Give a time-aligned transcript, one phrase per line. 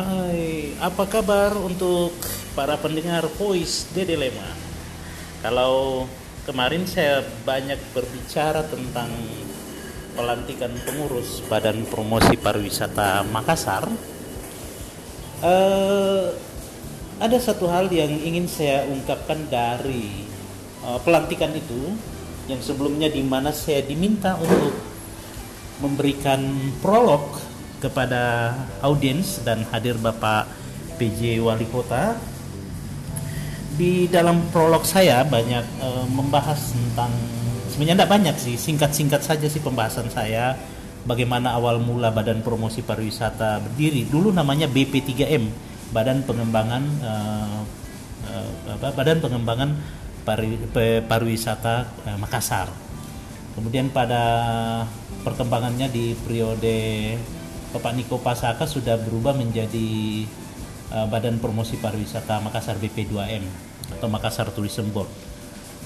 [0.00, 2.16] Hai, apa kabar untuk
[2.56, 4.56] para pendengar Voice Dede Leman?
[5.44, 6.08] Kalau
[6.48, 9.12] kemarin saya banyak berbicara tentang
[10.16, 13.92] pelantikan pengurus Badan Promosi Pariwisata Makassar,
[15.44, 16.26] eh,
[17.20, 20.24] ada satu hal yang ingin saya ungkapkan dari
[20.80, 21.92] eh, pelantikan itu,
[22.48, 24.80] yang sebelumnya di mana saya diminta untuk
[25.84, 26.40] memberikan
[26.80, 27.49] prolog
[27.80, 28.52] kepada
[28.84, 30.46] audiens dan hadir Bapak
[31.00, 32.14] PJ Wali Kota.
[33.80, 37.08] Di dalam prolog saya banyak e, membahas tentang
[37.72, 40.52] sebenarnya tidak banyak sih, singkat-singkat saja sih pembahasan saya
[41.08, 44.04] bagaimana awal mula Badan Promosi Pariwisata berdiri.
[44.04, 45.48] Dulu namanya BP3M,
[45.96, 47.12] Badan Pengembangan e,
[48.28, 48.34] e,
[48.76, 49.70] apa, Badan Pengembangan
[50.28, 50.60] Pari,
[51.08, 51.88] Pariwisata
[52.20, 52.68] Makassar.
[53.56, 54.22] Kemudian pada
[55.24, 57.16] perkembangannya di periode
[57.70, 60.26] Bapak Niko Pasaka sudah berubah menjadi
[60.90, 63.46] uh, Badan Promosi Pariwisata Makassar BP2M
[63.98, 65.10] atau Makassar Tourism Board.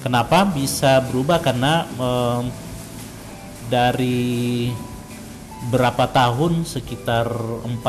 [0.01, 1.45] Kenapa bisa berubah?
[1.45, 2.43] Karena uh,
[3.69, 4.69] dari
[5.73, 7.29] berapa tahun sekitar
[7.65, 7.81] 4-5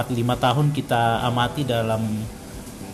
[0.43, 2.03] tahun kita amati dalam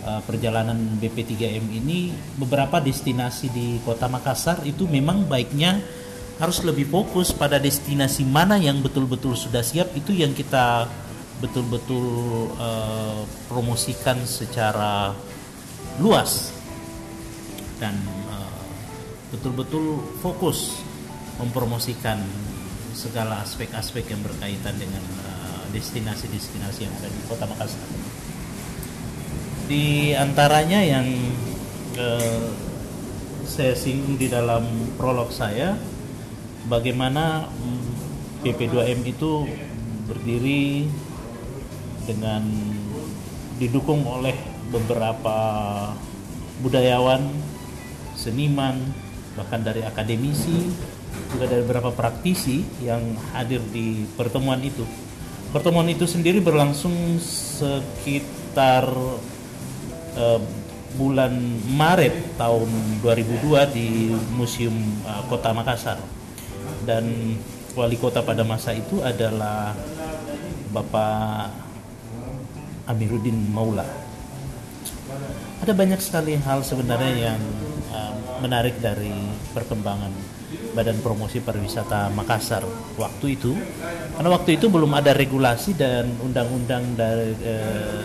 [0.06, 5.78] uh, perjalanan BP3M ini beberapa destinasi di Kota Makassar itu memang baiknya
[6.40, 10.88] harus lebih fokus pada destinasi mana yang betul-betul sudah siap itu yang kita
[11.42, 12.06] betul-betul
[12.56, 15.12] uh, promosikan secara
[15.98, 16.54] luas
[17.82, 17.98] dan
[19.34, 20.80] betul-betul uh, fokus
[21.42, 22.22] mempromosikan
[22.94, 25.02] segala aspek-aspek yang berkaitan dengan
[25.74, 27.88] destinasi-destinasi uh, yang ada di Kota Makassar.
[29.66, 31.08] Di antaranya yang
[31.98, 32.46] uh,
[33.48, 34.62] saya singgung di dalam
[34.94, 35.74] prolog saya
[36.66, 37.48] bagaimana
[38.42, 39.46] PP2M mm, itu
[40.06, 40.86] berdiri
[42.06, 42.42] dengan
[43.58, 44.34] didukung oleh
[44.74, 45.38] beberapa
[46.62, 47.22] budayawan,
[48.18, 48.78] seniman,
[49.38, 50.70] bahkan dari akademisi,
[51.30, 54.82] juga dari beberapa praktisi yang hadir di pertemuan itu.
[55.52, 58.88] Pertemuan itu sendiri berlangsung sekitar
[60.16, 60.40] uh,
[60.96, 61.32] bulan
[61.72, 62.68] Maret tahun
[63.04, 64.74] 2002 di Museum
[65.04, 66.21] uh, Kota Makassar
[66.82, 67.36] dan
[67.72, 69.72] wali kota pada masa itu adalah
[70.72, 71.52] Bapak
[72.88, 73.86] Amiruddin Maula.
[75.62, 77.40] Ada banyak sekali hal sebenarnya yang
[77.94, 79.12] uh, menarik dari
[79.54, 80.10] perkembangan
[80.72, 82.64] Badan Promosi Pariwisata Makassar
[82.98, 83.52] waktu itu,
[84.18, 88.02] karena waktu itu belum ada regulasi dan undang-undang dari uh,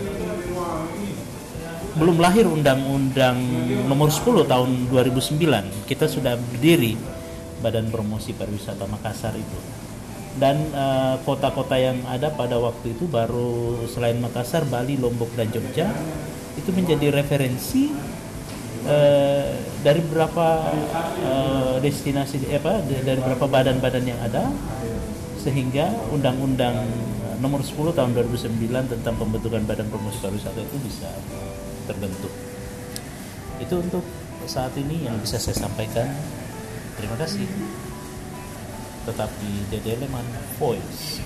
[1.97, 3.41] belum lahir undang-undang
[3.89, 5.89] nomor 10 tahun 2009.
[5.89, 7.16] Kita sudah berdiri
[7.59, 9.59] Badan Promosi Pariwisata Makassar itu.
[10.37, 15.49] Dan eh, kota-kota uh, yang ada pada waktu itu baru selain Makassar, Bali, Lombok dan
[15.49, 15.89] Jogja
[16.53, 17.89] itu menjadi referensi
[18.85, 19.49] uh,
[19.81, 20.73] dari beberapa
[21.25, 24.49] uh, destinasi apa dari beberapa badan-badan yang ada
[25.41, 26.85] sehingga undang-undang
[27.37, 31.09] nomor 10 tahun 2009 tentang pembentukan Badan Promosi Pariwisata itu bisa
[31.85, 32.33] terbentuk.
[33.61, 34.05] Itu untuk
[34.49, 36.07] saat ini yang bisa saya sampaikan.
[36.97, 37.45] Terima kasih.
[39.05, 40.25] Tetap di Dede Leman
[40.57, 41.21] Voice.